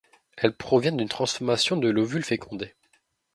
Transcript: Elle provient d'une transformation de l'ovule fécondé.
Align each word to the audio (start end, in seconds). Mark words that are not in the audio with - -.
Elle 0.35 0.55
provient 0.57 0.93
d'une 0.95 1.07
transformation 1.07 1.77
de 1.77 1.87
l'ovule 1.87 2.23
fécondé. 2.23 2.73